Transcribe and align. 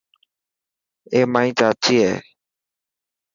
اي 1.11 1.19
مائي 1.33 1.49
چاچي 1.57 1.95
هي. 2.03 2.13